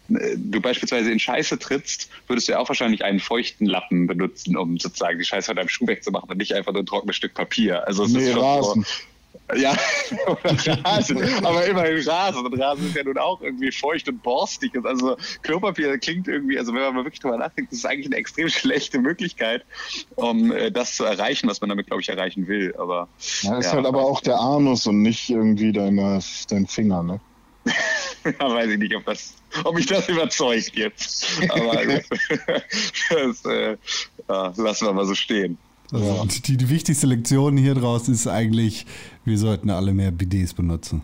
du 0.07 0.61
beispielsweise 0.61 1.11
in 1.11 1.19
Scheiße 1.19 1.59
trittst, 1.59 2.09
würdest 2.27 2.47
du 2.47 2.53
ja 2.53 2.59
auch 2.59 2.69
wahrscheinlich 2.69 3.03
einen 3.03 3.19
feuchten 3.19 3.65
Lappen 3.65 4.07
benutzen, 4.07 4.57
um 4.57 4.77
sozusagen 4.77 5.17
die 5.17 5.25
Scheiße 5.25 5.47
von 5.47 5.55
deinem 5.55 5.69
Schuh 5.69 5.87
wegzumachen 5.87 6.29
und 6.29 6.37
nicht 6.37 6.53
einfach 6.53 6.73
nur 6.73 6.83
ein 6.83 6.85
trockenes 6.85 7.15
Stück 7.15 7.33
Papier. 7.33 7.87
Also 7.87 8.03
es 8.03 8.11
nee, 8.11 8.23
ist 8.23 8.33
schon 8.33 8.41
Rasen. 8.41 8.83
So, 8.83 8.89
ja, 9.53 9.75
Rasen, 10.85 11.21
aber 11.45 11.65
immerhin 11.65 12.07
Rasen. 12.07 12.45
Und 12.45 12.59
Rasen 12.59 12.87
ist 12.87 12.95
ja 12.95 13.03
nun 13.03 13.17
auch 13.17 13.41
irgendwie 13.41 13.71
feucht 13.71 14.07
und 14.09 14.23
borstig. 14.23 14.71
Also 14.83 15.17
Klopapier 15.43 15.97
klingt 15.97 16.27
irgendwie, 16.27 16.57
also 16.57 16.73
wenn 16.73 16.81
man 16.81 16.95
mal 16.95 17.03
wirklich 17.03 17.19
drüber 17.19 17.37
nachdenkt, 17.37 17.71
das 17.71 17.79
ist 17.79 17.85
eigentlich 17.85 18.07
eine 18.07 18.15
extrem 18.15 18.49
schlechte 18.49 18.99
Möglichkeit, 18.99 19.63
um 20.15 20.51
äh, 20.51 20.71
das 20.71 20.95
zu 20.95 21.03
erreichen, 21.03 21.47
was 21.47 21.61
man 21.61 21.69
damit, 21.69 21.87
glaube 21.87 22.01
ich, 22.01 22.09
erreichen 22.09 22.47
will. 22.47 22.75
Aber 22.77 23.07
ja, 23.41 23.57
ist 23.57 23.65
ja, 23.65 23.73
halt 23.73 23.85
aber 23.85 24.03
auch 24.03 24.21
der 24.21 24.39
Anus 24.39 24.87
und 24.87 25.01
nicht 25.01 25.29
irgendwie 25.29 25.71
deine, 25.71 26.19
dein 26.49 26.65
Finger, 26.65 27.03
ne? 27.03 27.19
ja, 28.25 28.53
weiß 28.53 28.69
ich 28.71 28.77
nicht, 28.77 28.95
ob, 28.95 29.05
das, 29.05 29.33
ob 29.63 29.75
mich 29.75 29.85
das 29.85 30.07
überzeugt 30.09 30.75
jetzt. 30.75 31.27
Aber 31.49 31.75
das 33.09 33.45
äh, 33.45 33.77
ja, 34.29 34.53
lassen 34.55 34.85
wir 34.85 34.93
mal 34.93 35.05
so 35.05 35.15
stehen. 35.15 35.57
Also 35.91 36.25
die, 36.25 36.57
die, 36.57 36.69
wichtigste 36.69 37.05
Lektion 37.05 37.57
hier 37.57 37.75
draus 37.75 38.09
ist 38.09 38.27
eigentlich, 38.27 38.85
wir 39.23 39.37
sollten 39.37 39.69
alle 39.69 39.93
mehr 39.93 40.11
BDs 40.11 40.53
benutzen. 40.53 41.03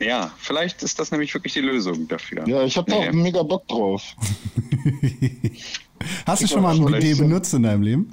Ja, 0.00 0.32
vielleicht 0.38 0.82
ist 0.82 0.98
das 0.98 1.10
nämlich 1.10 1.34
wirklich 1.34 1.52
die 1.52 1.60
Lösung 1.60 2.06
dafür. 2.08 2.46
Ja, 2.46 2.64
ich 2.64 2.76
habe 2.76 2.90
nee. 2.90 3.08
auch 3.08 3.12
mega 3.12 3.42
Bock 3.42 3.66
drauf. 3.68 4.02
Hast 6.26 6.42
du 6.42 6.46
schon 6.48 6.62
mal 6.62 6.74
ein 6.74 6.84
BD 6.84 7.14
benutzt 7.14 7.54
in 7.54 7.64
deinem 7.64 7.82
Leben? 7.82 8.12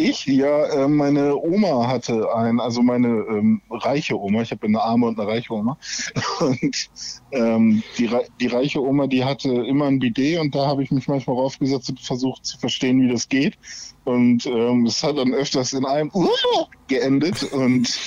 Ich? 0.00 0.24
Ja, 0.24 0.64
äh, 0.64 0.88
meine 0.88 1.36
Oma 1.36 1.86
hatte 1.86 2.34
ein, 2.34 2.58
also 2.58 2.80
meine 2.82 3.08
ähm, 3.08 3.60
reiche 3.70 4.18
Oma, 4.18 4.40
ich 4.40 4.50
habe 4.50 4.66
eine 4.66 4.80
arme 4.80 5.06
und 5.06 5.20
eine 5.20 5.28
reiche 5.28 5.52
Oma. 5.52 5.78
Und 6.40 6.90
ähm, 7.32 7.82
die, 7.98 8.10
die 8.40 8.46
reiche 8.46 8.82
Oma, 8.82 9.06
die 9.06 9.24
hatte 9.24 9.50
immer 9.50 9.86
ein 9.86 9.98
Bidet 9.98 10.40
und 10.40 10.54
da 10.54 10.66
habe 10.66 10.82
ich 10.82 10.90
mich 10.90 11.06
manchmal 11.06 11.36
raufgesetzt 11.36 11.90
und 11.90 12.00
versucht 12.00 12.46
zu 12.46 12.58
verstehen, 12.58 13.02
wie 13.02 13.12
das 13.12 13.28
geht. 13.28 13.58
Und 14.04 14.46
ähm, 14.46 14.86
es 14.86 15.02
hat 15.02 15.18
dann 15.18 15.34
öfters 15.34 15.74
in 15.74 15.84
einem 15.84 16.10
uh, 16.14 16.28
geendet 16.88 17.42
und 17.52 17.98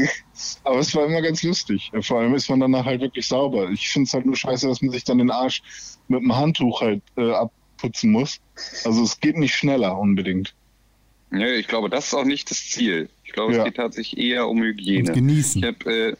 aber 0.64 0.78
es 0.78 0.94
war 0.94 1.06
immer 1.06 1.22
ganz 1.22 1.42
lustig. 1.42 1.90
Vor 2.02 2.20
allem 2.20 2.34
ist 2.34 2.48
man 2.48 2.60
danach 2.60 2.84
halt 2.84 3.00
wirklich 3.00 3.26
sauber. 3.26 3.68
Ich 3.70 3.88
finde 3.88 4.06
es 4.06 4.14
halt 4.14 4.26
nur 4.26 4.36
scheiße, 4.36 4.68
dass 4.68 4.80
man 4.80 4.92
sich 4.92 5.04
dann 5.04 5.18
den 5.18 5.30
Arsch 5.30 5.62
mit 6.06 6.20
dem 6.20 6.34
Handtuch 6.34 6.80
halt 6.80 7.02
äh, 7.16 7.32
abputzen 7.32 8.12
muss. 8.12 8.38
Also 8.84 9.02
es 9.02 9.18
geht 9.18 9.36
nicht 9.36 9.54
schneller 9.54 9.98
unbedingt. 9.98 10.54
Nee, 11.32 11.54
ich 11.54 11.66
glaube, 11.66 11.88
das 11.88 12.06
ist 12.06 12.14
auch 12.14 12.24
nicht 12.24 12.50
das 12.50 12.68
Ziel. 12.68 13.08
Ich 13.24 13.32
glaube, 13.32 13.54
ja. 13.54 13.60
es 13.60 13.64
geht 13.64 13.76
tatsächlich 13.76 14.22
eher 14.22 14.48
um 14.48 14.62
Hygiene. 14.62 15.08
Und 15.08 15.14
genießen. 15.14 15.62
Ich 15.62 15.66
habe 15.66 16.10
äh, 16.10 16.16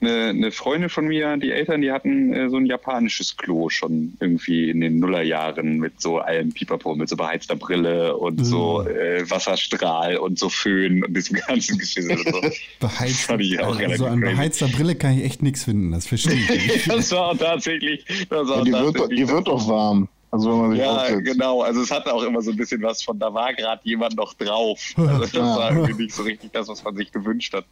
eine, 0.00 0.28
eine 0.28 0.52
Freundin 0.52 0.88
von 0.88 1.06
mir, 1.06 1.36
die 1.36 1.50
Eltern, 1.50 1.80
die 1.80 1.92
hatten 1.92 2.32
äh, 2.32 2.48
so 2.48 2.56
ein 2.56 2.66
japanisches 2.66 3.36
Klo 3.36 3.68
schon 3.68 4.14
irgendwie 4.20 4.70
in 4.70 4.80
den 4.80 4.98
Nullerjahren 4.98 5.78
mit 5.78 6.00
so 6.00 6.18
allem 6.18 6.52
Pipapo, 6.52 6.94
mit 6.94 7.08
so 7.08 7.16
beheizter 7.16 7.56
Brille 7.56 8.16
und 8.16 8.38
mhm. 8.38 8.44
so 8.44 8.82
äh, 8.82 9.28
Wasserstrahl 9.28 10.16
und 10.16 10.38
so 10.38 10.48
Föhn 10.48 11.04
und 11.04 11.14
diesem 11.14 11.36
ganzen 11.46 11.78
Geschiss. 11.78 12.06
So. 12.06 12.14
Beheizter, 12.80 13.38
also 13.84 14.06
an 14.06 14.20
beheizter 14.20 14.68
Brille 14.68 14.94
kann 14.94 15.18
ich 15.18 15.24
echt 15.24 15.42
nichts 15.42 15.64
finden, 15.64 15.92
das 15.92 16.06
verstehe 16.06 16.34
ich 16.34 16.48
nicht. 16.74 16.90
das 16.90 17.10
war 17.12 17.32
auch 17.32 17.36
tatsächlich. 17.36 18.04
Das 18.28 18.48
war 18.48 18.64
die, 18.64 18.70
tatsächlich 18.70 19.00
wird, 19.02 19.12
die 19.12 19.28
wird 19.28 19.48
doch 19.48 19.68
warm. 19.68 20.08
Also 20.34 20.50
wenn 20.50 20.58
man 20.62 20.70
sich 20.72 20.80
ja, 20.80 20.96
aufsetzt. 20.96 21.24
genau. 21.24 21.62
Also 21.62 21.82
es 21.82 21.92
hatte 21.92 22.12
auch 22.12 22.24
immer 22.24 22.42
so 22.42 22.50
ein 22.50 22.56
bisschen 22.56 22.82
was 22.82 23.04
von, 23.04 23.16
da 23.20 23.32
war 23.32 23.54
gerade 23.54 23.80
jemand 23.84 24.16
noch 24.16 24.34
drauf. 24.34 24.80
Also 24.96 25.26
das 25.26 25.34
war 25.34 25.70
irgendwie 25.70 26.02
nicht 26.02 26.14
so 26.14 26.24
richtig 26.24 26.52
das, 26.52 26.66
was 26.66 26.82
man 26.82 26.96
sich 26.96 27.12
gewünscht 27.12 27.54
hat. 27.54 27.64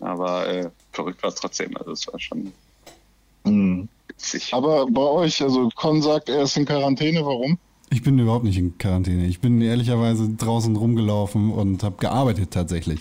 Aber 0.00 0.46
äh, 0.46 0.68
verrückt 0.92 1.22
war 1.22 1.30
es 1.30 1.36
trotzdem. 1.36 1.74
Also 1.78 1.92
es 1.92 2.06
war 2.06 2.20
schon 2.20 2.52
mhm. 3.44 3.88
witzig. 4.08 4.52
Aber 4.52 4.86
bei 4.86 5.00
euch, 5.00 5.40
also 5.40 5.70
Con 5.74 6.02
sagt, 6.02 6.28
er 6.28 6.42
ist 6.42 6.58
in 6.58 6.66
Quarantäne. 6.66 7.24
Warum? 7.24 7.56
Ich 7.88 8.02
bin 8.02 8.18
überhaupt 8.18 8.44
nicht 8.44 8.58
in 8.58 8.76
Quarantäne. 8.76 9.24
Ich 9.24 9.40
bin 9.40 9.62
ehrlicherweise 9.62 10.28
draußen 10.28 10.76
rumgelaufen 10.76 11.52
und 11.52 11.82
habe 11.82 11.96
gearbeitet 11.96 12.50
tatsächlich, 12.50 13.00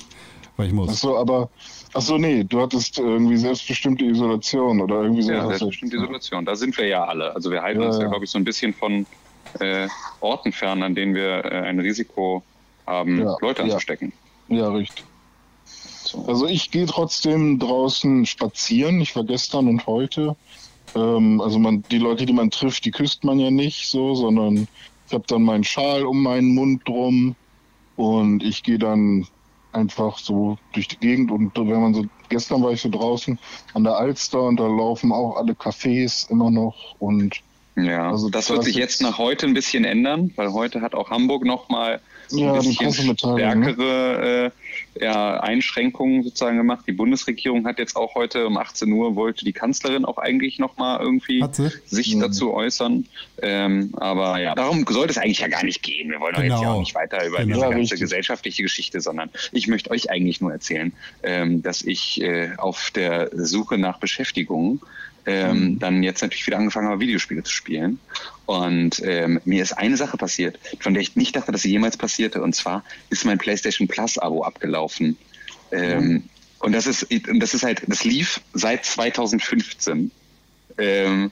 weil 0.58 0.68
ich 0.68 0.74
muss. 0.74 0.90
Ach 0.90 0.96
so, 0.96 1.18
aber 1.18 1.50
Ach 1.96 2.02
so, 2.02 2.18
nee, 2.18 2.44
du 2.44 2.60
hattest 2.60 2.98
irgendwie 2.98 3.38
selbstbestimmte 3.38 4.04
Isolation 4.06 4.82
oder 4.82 5.04
irgendwie 5.04 5.22
so. 5.22 5.32
Ja, 5.32 5.46
selbstbestimmte 5.48 5.98
Isolation. 5.98 6.44
Da 6.44 6.56
sind 6.56 6.76
wir 6.78 6.88
ja 6.88 7.06
alle. 7.06 7.36
Also 7.36 7.52
wir 7.52 7.62
halten 7.62 7.82
ja, 7.82 7.88
uns 7.88 8.00
ja, 8.00 8.08
glaube 8.08 8.26
ich, 8.26 8.32
so 8.32 8.40
ein 8.40 8.44
bisschen 8.44 8.74
von 8.74 9.06
äh, 9.60 9.88
Orten 10.20 10.52
fern, 10.52 10.82
an 10.82 10.96
denen 10.96 11.14
wir 11.14 11.46
äh, 11.46 11.50
ein 11.50 11.80
Risiko 11.80 12.42
haben, 12.88 13.22
ja, 13.22 13.38
Leute 13.42 13.62
anzustecken. 13.64 14.12
Ja, 14.48 14.70
richtig. 14.70 15.06
So. 15.66 16.26
Also 16.28 16.48
ich 16.48 16.72
gehe 16.72 16.88
trotzdem 16.88 17.60
draußen 17.60 18.26
spazieren. 18.26 19.00
Ich 19.00 19.16
war 19.16 19.24
gestern 19.24 19.68
und 19.68 19.86
heute. 19.86 20.36
Ähm, 20.96 21.42
also 21.42 21.60
man, 21.60 21.84
die 21.92 22.00
Leute, 22.00 22.26
die 22.26 22.34
man 22.34 22.50
trifft, 22.50 22.86
die 22.86 22.92
küsst 22.92 23.24
man 23.24 23.40
ja 23.40 23.52
nicht 23.52 23.88
so, 23.88 24.16
sondern 24.16 24.68
ich 25.08 25.14
habe 25.14 25.26
dann 25.28 25.44
meinen 25.44 25.64
Schal 25.64 26.06
um 26.06 26.24
meinen 26.24 26.56
Mund 26.56 26.88
drum 26.88 27.36
und 27.98 28.42
ich 28.42 28.64
gehe 28.64 28.80
dann 28.80 29.28
einfach 29.74 30.18
so 30.18 30.58
durch 30.74 30.88
die 30.88 30.98
Gegend 30.98 31.32
und 31.32 31.56
wenn 31.56 31.82
man 31.82 31.94
so, 31.94 32.06
gestern 32.30 32.64
war 32.64 32.72
ich 32.72 32.82
so 32.82 32.90
draußen 32.90 33.40
an 33.74 33.84
der 33.84 33.98
Alster 33.98 34.44
und 34.44 34.60
da 34.60 34.68
laufen 34.68 35.12
auch 35.12 35.38
alle 35.38 35.54
Cafés 35.54 36.30
immer 36.30 36.52
noch 36.52 36.96
und 37.00 37.42
ja, 37.76 38.12
also 38.12 38.30
das 38.30 38.50
wird 38.52 38.64
sich 38.64 38.76
jetzt 38.76 39.02
nach 39.02 39.18
heute 39.18 39.48
ein 39.48 39.56
bisschen 39.56 39.84
ändern, 39.84 40.32
weil 40.36 40.54
heute 40.54 40.82
hat 40.82 40.94
auch 40.94 41.10
Hamburg 41.10 41.44
nochmal 41.44 42.02
Ja, 42.32 42.54
ein 42.54 42.60
bisschen 42.60 43.08
ne? 43.08 43.16
stärkere 43.18 44.52
äh, 44.98 45.04
ja, 45.04 45.40
Einschränkungen 45.40 46.24
sozusagen 46.24 46.58
gemacht. 46.58 46.86
Die 46.88 46.92
Bundesregierung 46.92 47.66
hat 47.66 47.80
jetzt 47.80 47.96
auch 47.96 48.16
heute 48.16 48.48
um 48.48 48.58
18 48.58 48.92
Uhr 48.92 49.16
wollte 49.16 49.46
die 49.46 49.54
Kanzlerin 49.54 50.06
auch 50.06 50.18
eigentlich 50.18 50.60
nochmal 50.60 51.00
irgendwie 51.02 51.44
sich 51.86 52.16
Mhm. 52.16 52.20
dazu 52.22 52.54
äußern. 52.54 53.06
Ähm, 53.42 53.90
aber 53.98 54.40
ja, 54.40 54.56
darum 54.56 54.86
sollte 54.88 55.12
es 55.12 55.18
eigentlich 55.18 55.40
ja 55.40 55.48
gar 55.48 55.64
nicht 55.64 55.82
gehen. 55.84 56.10
Wir 56.12 56.20
wollen 56.20 56.34
doch 56.36 56.42
jetzt 56.42 56.52
ja 56.52 56.60
Genau. 56.60 56.76
auch 56.76 56.80
nicht 56.80 56.96
weiter 56.96 57.26
über 57.26 57.38
Genau. 57.38 57.56
diese 57.56 57.60
ganze 57.62 57.78
richtig. 57.80 58.00
gesellschaftliche 58.00 58.64
Geschichte, 58.64 59.02
sondern 59.02 59.30
ich 59.52 59.68
möchte 59.68 59.92
euch 59.92 60.10
eigentlich 60.10 60.42
nur 60.42 60.52
erzählen, 60.52 60.94
ähm, 61.24 61.62
dass 61.62 61.82
ich 61.82 62.22
äh, 62.22 62.52
auf 62.58 62.92
der 62.92 63.30
Suche 63.34 63.78
nach 63.78 64.00
Beschäftigung 64.00 64.82
ähm, 65.26 65.80
dann 65.80 66.04
jetzt 66.04 66.22
natürlich 66.22 66.46
wieder 66.46 66.58
angefangen 66.58 66.90
habe, 66.90 67.00
Videospiele 67.00 67.44
zu 67.44 67.52
spielen. 67.54 68.00
Und 68.46 69.02
ähm, 69.06 69.40
mir 69.46 69.64
ist 69.64 69.74
eine 69.74 69.96
Sache 69.98 70.18
passiert, 70.18 70.60
von 70.80 70.94
der 70.94 71.02
ich 71.02 71.16
nicht 71.16 71.36
dachte, 71.36 71.52
dass 71.52 71.62
sie 71.62 71.72
jemals 71.72 71.96
passierte. 71.98 72.42
Und 72.42 72.54
zwar 72.54 72.84
ist 73.10 73.26
mein 73.26 73.38
PlayStation 73.38 73.88
Plus 73.88 74.18
Abo 74.18 74.44
abgelaufen. 74.44 75.18
Ähm, 75.72 76.24
Und 76.60 76.72
das 76.72 76.88
ist, 76.88 77.08
das 77.40 77.54
ist 77.54 77.64
halt, 77.64 77.84
das 77.88 78.06
lief 78.06 78.40
seit 78.54 78.86
2015. 78.86 80.12
Ähm, 80.78 81.32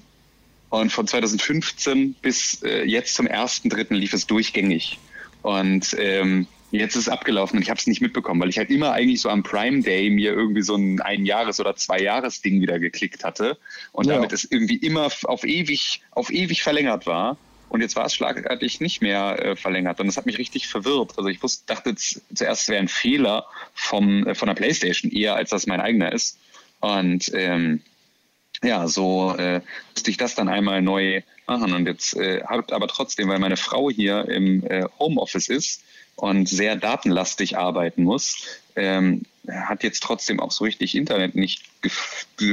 und 0.69 0.91
von 0.91 1.07
2015 1.07 2.15
bis 2.21 2.61
äh, 2.63 2.83
jetzt 2.83 3.15
zum 3.15 3.27
1.3. 3.27 3.93
lief 3.93 4.13
es 4.13 4.27
durchgängig. 4.27 4.99
Und 5.41 5.95
ähm, 5.97 6.47
jetzt 6.71 6.95
ist 6.95 7.03
es 7.03 7.09
abgelaufen 7.09 7.57
und 7.57 7.63
ich 7.63 7.69
habe 7.69 7.79
es 7.79 7.87
nicht 7.87 8.01
mitbekommen, 8.01 8.41
weil 8.41 8.49
ich 8.49 8.57
halt 8.57 8.69
immer 8.69 8.93
eigentlich 8.93 9.21
so 9.21 9.29
am 9.29 9.43
Prime 9.43 9.81
Day 9.81 10.09
mir 10.09 10.31
irgendwie 10.31 10.61
so 10.61 10.75
ein 10.75 11.01
Ein-Jahres- 11.01 11.59
oder 11.59 11.75
Zwei-Jahres-Ding 11.75 12.61
wieder 12.61 12.79
geklickt 12.79 13.23
hatte 13.23 13.57
und 13.91 14.07
Ja. 14.07 14.15
damit 14.15 14.31
es 14.31 14.45
irgendwie 14.45 14.77
immer 14.77 15.09
auf 15.23 15.43
ewig, 15.43 16.01
auf 16.11 16.31
ewig 16.31 16.63
verlängert 16.63 17.05
war. 17.05 17.37
Und 17.69 17.79
jetzt 17.79 17.95
war 17.95 18.05
es 18.05 18.13
schlagartig 18.13 18.81
nicht 18.81 19.01
mehr 19.01 19.37
äh, 19.45 19.55
verlängert 19.55 19.99
und 20.01 20.07
das 20.07 20.17
hat 20.17 20.25
mich 20.25 20.37
richtig 20.37 20.67
verwirrt. 20.67 21.17
Also 21.17 21.29
ich 21.29 21.41
wusste, 21.41 21.63
dachte 21.67 21.95
zuerst, 21.95 22.63
es 22.63 22.67
wäre 22.67 22.81
ein 22.81 22.89
Fehler 22.89 23.45
vom, 23.73 24.27
äh, 24.27 24.35
von 24.35 24.47
der 24.47 24.55
PlayStation 24.55 25.09
eher, 25.11 25.35
als 25.35 25.51
dass 25.51 25.67
mein 25.67 25.79
eigener 25.79 26.11
ist. 26.11 26.37
Und 26.81 27.31
ähm, 27.33 27.81
ja, 28.63 28.87
so 28.87 29.35
äh, 29.37 29.61
musste 29.93 30.11
ich 30.11 30.17
das 30.17 30.35
dann 30.35 30.49
einmal 30.49 30.81
neu 30.81 31.21
machen. 31.47 31.73
Und 31.73 31.85
jetzt 31.87 32.15
äh, 32.17 32.43
hat 32.43 32.73
aber 32.73 32.87
trotzdem, 32.87 33.29
weil 33.29 33.39
meine 33.39 33.57
Frau 33.57 33.89
hier 33.89 34.27
im 34.27 34.65
äh, 34.65 34.85
Homeoffice 34.99 35.47
ist 35.47 35.83
und 36.21 36.47
sehr 36.47 36.75
datenlastig 36.75 37.57
arbeiten 37.57 38.03
muss, 38.03 38.45
ähm, 38.75 39.23
hat 39.49 39.81
jetzt 39.81 40.03
trotzdem 40.03 40.39
auch 40.39 40.51
so 40.51 40.65
richtig 40.65 40.93
Internet 40.93 41.33
nicht 41.33 41.63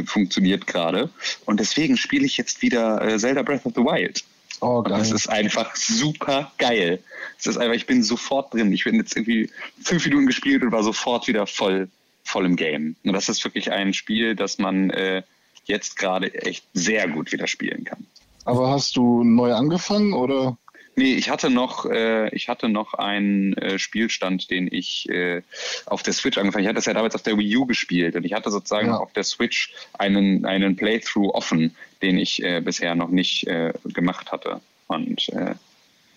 funktioniert 0.07 0.67
gerade. 0.67 1.11
Und 1.45 1.61
deswegen 1.61 1.99
spiele 1.99 2.25
ich 2.25 2.39
jetzt 2.39 2.63
wieder 2.63 3.03
äh, 3.03 3.19
Zelda 3.19 3.43
Breath 3.43 3.67
of 3.67 3.75
the 3.75 3.83
Wild. 3.83 4.25
Oh, 4.63 4.79
Und 4.79 4.89
das 4.89 5.09
geil. 5.09 5.17
ist 5.17 5.29
einfach 5.29 5.77
super 5.77 6.51
geil. 6.57 7.01
Es 7.39 7.47
ist 7.47 7.59
einfach, 7.59 7.75
ich 7.75 7.85
bin 7.85 8.03
sofort 8.03 8.55
drin. 8.55 8.73
Ich 8.73 8.85
bin 8.85 8.95
jetzt 8.95 9.15
irgendwie 9.15 9.51
fünf 9.83 10.03
Minuten 10.07 10.27
gespielt 10.27 10.63
und 10.63 10.73
war 10.73 10.83
sofort 10.83 11.29
wieder 11.29 11.47
voll, 11.47 11.91
voll 12.25 12.47
im 12.47 12.57
Game. 12.57 12.97
Und 13.05 13.13
das 13.13 13.29
ist 13.29 13.45
wirklich 13.45 13.71
ein 13.71 13.93
Spiel, 13.93 14.35
das 14.35 14.57
man 14.57 14.89
äh, 14.89 15.25
jetzt 15.67 15.99
gerade 15.99 16.33
echt 16.33 16.65
sehr 16.73 17.07
gut 17.07 17.33
wieder 17.33 17.47
spielen 17.47 17.85
kann. 17.85 18.07
Aber 18.47 18.71
hast 18.71 18.97
du 18.97 19.25
neu 19.25 19.53
angefangen 19.53 20.15
oder? 20.15 20.57
Nee, 20.99 21.15
ich 21.15 21.31
hatte 21.31 21.49
noch, 21.49 21.87
äh, 21.87 22.29
ich 22.35 22.49
hatte 22.49 22.69
noch 22.69 22.95
einen 22.95 23.53
äh, 23.53 23.79
Spielstand, 23.79 24.51
den 24.51 24.69
ich 24.71 25.09
äh, 25.09 25.43
auf 25.87 26.03
der 26.03 26.13
Switch 26.13 26.37
angefangen. 26.39 26.65
Ich 26.65 26.69
hatte 26.69 26.75
das 26.75 26.87
ja 26.87 26.93
damals 26.93 27.15
auf 27.15 27.23
der 27.23 27.39
Wii 27.39 27.57
U 27.57 27.67
gespielt 27.67 28.17
und 28.17 28.25
ich 28.25 28.33
hatte 28.33 28.51
sozusagen 28.51 28.89
Ja. 28.89 28.97
auf 28.97 29.13
der 29.13 29.23
Switch 29.23 29.73
einen, 29.97 30.45
einen 30.45 30.75
Playthrough 30.75 31.33
offen, 31.33 31.77
den 32.03 32.19
ich 32.19 32.43
äh, 32.43 32.61
bisher 32.61 32.97
noch 32.97 33.11
nicht 33.11 33.47
äh, 33.47 33.73
gemacht 33.85 34.33
hatte. 34.33 34.61
Und 34.89 35.29
äh, 35.29 35.55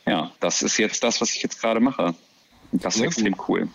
ja, 0.07 0.31
das 0.39 0.63
ist 0.63 0.77
jetzt 0.79 1.03
das, 1.03 1.21
was 1.21 1.35
ich 1.35 1.43
jetzt 1.43 1.61
gerade 1.61 1.79
mache. 1.79 2.15
Und 2.71 2.83
das 2.83 2.95
ist 2.95 3.01
Sehr 3.01 3.07
extrem 3.07 3.35
cool. 3.47 3.67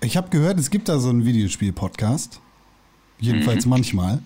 Ich 0.00 0.16
habe 0.16 0.28
gehört, 0.30 0.60
es 0.60 0.70
gibt 0.70 0.88
da 0.88 1.00
so 1.00 1.08
einen 1.08 1.26
Videospiel-Podcast. 1.26 2.40
Jedenfalls 3.18 3.66
manchmal. 3.66 4.22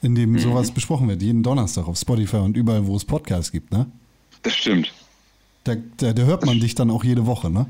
In 0.00 0.14
dem 0.14 0.38
sowas 0.38 0.70
besprochen 0.70 1.08
wird. 1.08 1.22
Jeden 1.22 1.42
Donnerstag 1.42 1.88
auf 1.88 1.96
Spotify 1.96 2.36
und 2.36 2.56
überall, 2.56 2.86
wo 2.86 2.94
es 2.94 3.04
Podcasts 3.04 3.50
gibt, 3.50 3.72
ne? 3.72 3.86
Das 4.42 4.54
stimmt. 4.54 4.92
Da, 5.64 5.74
da, 5.96 6.12
da 6.12 6.22
hört 6.22 6.44
man 6.44 6.60
dich 6.60 6.74
dann 6.74 6.90
auch 6.90 7.04
jede 7.04 7.26
Woche, 7.26 7.50
ne? 7.50 7.66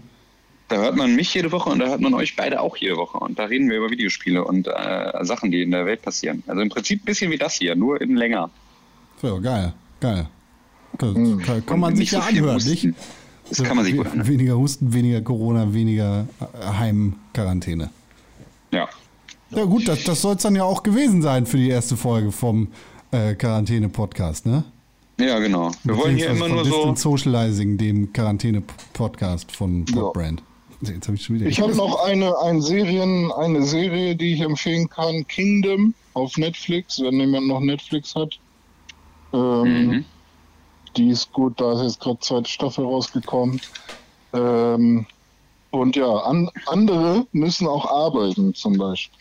Da 0.69 0.77
hört 0.77 0.97
man 0.97 1.15
mich 1.15 1.33
jede 1.35 1.53
Woche 1.53 1.71
und 1.71 1.79
da 1.79 1.87
hört 1.87 2.01
man 2.01 2.15
euch 2.15 2.37
beide 2.37 2.61
auch 2.61 2.77
jede 2.77 2.97
Woche. 2.97 3.19
Und 3.19 3.39
da 3.39 3.45
reden 3.45 3.69
wir 3.69 3.77
über 3.77 3.91
Videospiele 3.91 4.45
und 4.45 4.67
äh, 4.67 5.25
Sachen, 5.25 5.51
die 5.51 5.63
in 5.63 5.71
der 5.71 5.87
Welt 5.87 6.03
passieren. 6.03 6.43
Also 6.47 6.63
im 6.63 6.71
Prinzip 6.71 7.03
ein 7.03 7.05
bisschen 7.05 7.31
wie 7.31 7.37
das 7.37 7.55
hier, 7.55 7.77
nur 7.77 8.01
in 8.01 8.17
länger. 8.17 8.51
So, 9.21 9.41
geil, 9.41 9.75
geil. 10.01 10.27
Kann, 10.99 11.39
kann, 11.39 11.67
kann 11.67 11.81
man 11.81 11.95
sich 11.95 12.11
ja 12.11 12.23
so 12.23 12.29
anhören, 12.29 12.63
nicht? 12.65 12.89
Das 13.49 13.63
kann 13.63 13.77
man 13.77 13.85
sich 13.85 13.95
gut 13.95 14.07
anhören. 14.07 14.27
Weniger 14.27 14.57
Husten, 14.57 14.93
weniger 14.93 15.21
Corona, 15.21 15.73
weniger 15.75 16.27
äh, 16.41 16.67
Heimquarantäne. 16.67 17.91
Ja. 18.73 18.89
Ja 19.51 19.65
gut, 19.65 19.87
das, 19.87 20.03
das 20.05 20.23
soll 20.23 20.37
es 20.37 20.43
dann 20.43 20.57
ja 20.57 20.65
auch 20.65 20.83
gewesen 20.83 21.23
sein 21.23 21.47
für 21.47 21.59
die 21.59 21.69
erste 21.69 21.97
Folge 21.97 22.33
vom 22.33 22.69
äh, 23.13 23.35
Quarantäne-Podcast, 23.35 24.47
ne? 24.47 24.65
Ja, 25.19 25.39
genau. 25.39 25.71
Wir 25.85 25.97
wollen 25.97 26.17
hier 26.17 26.31
immer 26.31 26.49
nur 26.49 26.59
von 26.65 26.67
so. 26.71 26.77
Distant 26.77 26.99
Socializing, 26.99 27.79
dem 27.79 28.13
Quarantäne-Podcast 28.13 29.53
von 29.53 29.85
Ja. 29.89 30.01
Podbrand. 30.03 30.43
Jetzt 30.81 31.07
habe 31.07 31.17
ich 31.17 31.23
schon 31.25 31.37
wieder. 31.37 31.47
Ich 31.47 31.61
habe 31.61 31.75
noch 31.75 32.05
eine, 32.05 32.37
ein 32.41 32.61
Serien, 32.61 33.31
eine 33.33 33.63
Serie, 33.65 34.17
die 34.17 34.35
ich 34.35 34.41
empfehlen 34.41 34.89
kann. 34.89 35.27
Kingdom 35.29 35.95
auf 36.15 36.37
Netflix, 36.37 37.01
wenn 37.01 37.19
jemand 37.21 37.47
noch 37.47 37.61
Netflix 37.61 38.15
hat. 38.15 38.39
Ähm, 39.33 39.87
Mhm. 39.89 40.05
Die 40.97 41.09
ist 41.09 41.33
gut, 41.33 41.61
da 41.61 41.73
ist 41.73 41.83
jetzt 41.83 42.01
gerade 42.01 42.19
zweite 42.21 42.49
Staffel 42.49 42.85
rausgekommen. 42.85 43.61
Ähm, 44.33 45.07
und 45.71 45.97
ja, 45.97 46.09
an, 46.09 46.51
andere 46.67 47.27
müssen 47.33 47.67
auch 47.67 47.87
arbeiten, 47.87 48.55
zum 48.55 48.77
Beispiel. 48.79 49.19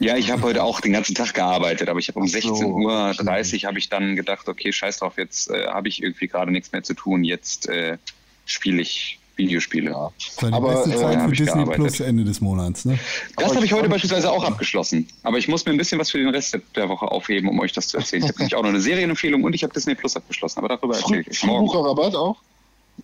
Ja, 0.00 0.16
ich 0.16 0.30
habe 0.30 0.42
heute 0.42 0.62
auch 0.62 0.80
den 0.80 0.92
ganzen 0.92 1.14
Tag 1.14 1.32
gearbeitet, 1.32 1.88
aber 1.88 1.98
ich 1.98 2.08
habe 2.08 2.18
um 2.18 2.26
Ach 2.26 2.40
so. 2.40 2.54
16.30 2.54 3.62
Uhr 3.62 3.68
habe 3.68 3.78
ich 3.78 3.88
dann 3.88 4.16
gedacht, 4.16 4.48
okay, 4.48 4.72
scheiß 4.72 4.98
drauf, 4.98 5.14
jetzt 5.16 5.50
äh, 5.50 5.66
habe 5.66 5.88
ich 5.88 6.02
irgendwie 6.02 6.28
gerade 6.28 6.52
nichts 6.52 6.72
mehr 6.72 6.82
zu 6.82 6.94
tun, 6.94 7.24
jetzt 7.24 7.68
äh, 7.68 7.96
spiele 8.44 8.82
ich 8.82 9.18
Videospiele. 9.36 9.90
Ja. 9.90 10.10
Das 10.40 10.52
aber, 10.52 10.74
beste 10.74 10.90
äh, 10.90 10.96
Zeit 10.96 11.18
hab 11.18 11.30
für 11.30 11.36
Disney 11.36 11.46
gearbeitet. 11.46 11.76
Plus 11.76 12.00
Ende 12.00 12.24
des 12.24 12.40
Monats, 12.40 12.84
ne? 12.84 12.98
Das 13.36 13.54
habe 13.54 13.64
ich 13.64 13.72
heute 13.72 13.88
beispielsweise 13.88 14.30
auch 14.30 14.44
abgeschlossen. 14.44 15.08
Aber 15.22 15.38
ich 15.38 15.48
muss 15.48 15.64
mir 15.64 15.72
ein 15.72 15.78
bisschen 15.78 15.98
was 15.98 16.10
für 16.10 16.18
den 16.18 16.28
Rest 16.28 16.58
der 16.76 16.88
Woche 16.88 17.06
aufheben, 17.10 17.48
um 17.48 17.58
euch 17.60 17.72
das 17.72 17.88
zu 17.88 17.96
erzählen. 17.96 18.24
Ich 18.24 18.28
habe 18.28 18.38
nämlich 18.40 18.54
auch 18.54 18.62
noch 18.62 18.70
eine 18.70 18.80
Serienempfehlung 18.80 19.42
und 19.42 19.54
ich 19.54 19.62
habe 19.62 19.72
Disney 19.72 19.94
Plus 19.94 20.16
abgeschlossen. 20.16 20.58
Aber 20.58 20.68
darüber 20.68 20.96
erzähle 20.96 21.22
ich 21.22 21.30
euch 21.30 21.44
morgen. 21.44 21.66
Frühbucherrabatt 21.66 22.14
auch? 22.14 22.36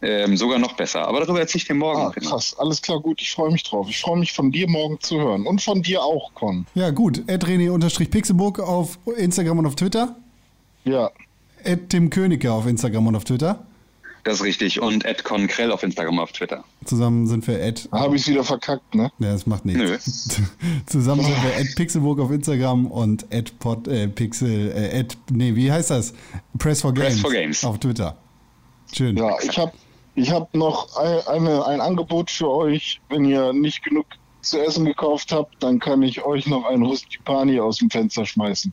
Ähm, 0.00 0.36
sogar 0.36 0.58
noch 0.58 0.74
besser. 0.74 1.06
Aber 1.08 1.20
darüber 1.20 1.40
erzähle 1.40 1.62
ich 1.62 1.68
dir 1.68 1.74
morgen. 1.74 2.00
Ah, 2.00 2.10
krass. 2.10 2.54
Alles 2.58 2.80
klar, 2.82 3.00
gut. 3.00 3.20
Ich 3.20 3.32
freue 3.32 3.50
mich 3.50 3.64
drauf. 3.64 3.88
Ich 3.90 4.00
freue 4.00 4.18
mich 4.18 4.32
von 4.32 4.52
dir 4.52 4.68
morgen 4.68 5.00
zu 5.00 5.18
hören. 5.18 5.46
Und 5.46 5.60
von 5.60 5.82
dir 5.82 6.02
auch, 6.02 6.32
Con. 6.34 6.66
Ja, 6.74 6.90
gut. 6.90 7.24
René-Pixelburg 7.28 8.60
auf 8.60 8.98
Instagram 9.16 9.58
und 9.58 9.66
auf 9.66 9.74
Twitter. 9.74 10.16
Ja. 10.84 11.10
Ed 11.64 11.90
Tim 11.90 12.10
Königke 12.10 12.52
auf 12.52 12.66
Instagram 12.66 13.08
und 13.08 13.16
auf 13.16 13.24
Twitter. 13.24 13.66
Das 14.22 14.34
ist 14.34 14.44
richtig. 14.44 14.80
Und 14.80 15.04
Ed 15.04 15.24
Conkrell 15.24 15.72
auf 15.72 15.82
Instagram 15.82 16.20
auf 16.20 16.32
Twitter. 16.32 16.62
Zusammen 16.84 17.26
sind 17.26 17.46
wir 17.48 17.60
Ed. 17.60 17.88
Habe 17.90 18.14
ich 18.14 18.26
wieder 18.28 18.44
verkackt, 18.44 18.94
ne? 18.94 19.10
Ja, 19.18 19.32
das 19.32 19.46
macht 19.46 19.64
nichts. 19.64 20.38
Nö. 20.38 20.44
Zusammen 20.86 21.22
sind 21.22 21.42
wir 21.42 21.56
Ed 21.56 21.74
Pixelburg 21.74 22.20
auf 22.20 22.30
Instagram 22.30 22.86
und 22.86 23.26
Ed 23.30 23.58
Pod, 23.58 23.88
äh, 23.88 24.06
Pixel, 24.06 24.70
äh, 24.70 25.00
Ed, 25.00 25.16
nee, 25.30 25.54
wie 25.56 25.72
heißt 25.72 25.90
das? 25.90 26.14
Press 26.58 26.82
for 26.82 26.92
Games. 26.92 27.08
Press 27.08 27.20
for 27.20 27.32
Games. 27.32 27.64
Auf 27.64 27.78
Twitter. 27.78 28.16
Schön. 28.92 29.16
Ja, 29.16 29.36
ich 29.42 29.58
habe 29.58 29.72
ich 30.18 30.32
hab 30.32 30.52
noch 30.54 30.96
ein, 30.96 31.26
eine, 31.28 31.64
ein 31.66 31.80
Angebot 31.80 32.30
für 32.30 32.50
euch. 32.50 33.00
Wenn 33.08 33.24
ihr 33.24 33.52
nicht 33.52 33.84
genug 33.84 34.06
zu 34.40 34.60
essen 34.60 34.84
gekauft 34.84 35.32
habt, 35.32 35.62
dann 35.62 35.78
kann 35.78 36.02
ich 36.02 36.24
euch 36.24 36.46
noch 36.46 36.64
ein 36.64 36.82
Rustipani 36.82 37.60
aus 37.60 37.78
dem 37.78 37.90
Fenster 37.90 38.26
schmeißen. 38.26 38.72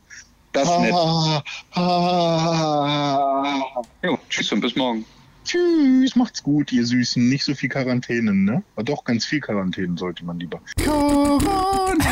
Das 0.52 0.68
ist 0.68 0.80
nett. 0.80 0.94
Ah, 0.94 1.42
ah, 1.74 3.82
Jo, 4.02 4.18
tschüss 4.28 4.50
und 4.52 4.60
bis 4.60 4.74
morgen. 4.74 5.04
Tschüss, 5.44 6.16
macht's 6.16 6.42
gut, 6.42 6.72
ihr 6.72 6.84
Süßen. 6.84 7.28
Nicht 7.28 7.44
so 7.44 7.54
viel 7.54 7.68
Quarantänen, 7.68 8.44
ne? 8.44 8.64
Aber 8.74 8.82
doch, 8.82 9.04
ganz 9.04 9.24
viel 9.24 9.40
Quarantänen 9.40 9.96
sollte 9.96 10.24
man 10.24 10.40
lieber. 10.40 10.60
Corona! 10.84 12.02